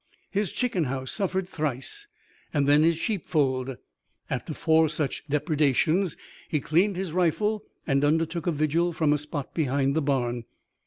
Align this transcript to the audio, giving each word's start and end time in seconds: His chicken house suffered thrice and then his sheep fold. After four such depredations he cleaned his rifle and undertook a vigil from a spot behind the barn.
His 0.31 0.51
chicken 0.51 0.85
house 0.85 1.11
suffered 1.11 1.47
thrice 1.47 2.07
and 2.51 2.65
then 2.67 2.81
his 2.81 2.97
sheep 2.97 3.23
fold. 3.23 3.77
After 4.31 4.51
four 4.51 4.89
such 4.89 5.21
depredations 5.29 6.17
he 6.49 6.59
cleaned 6.59 6.95
his 6.95 7.11
rifle 7.13 7.63
and 7.85 8.03
undertook 8.03 8.47
a 8.47 8.51
vigil 8.51 8.93
from 8.93 9.13
a 9.13 9.17
spot 9.19 9.53
behind 9.53 9.95
the 9.95 10.01
barn. 10.01 10.45